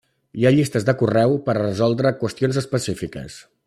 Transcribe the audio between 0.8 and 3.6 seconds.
de correu per a resoldre qüestions específiques.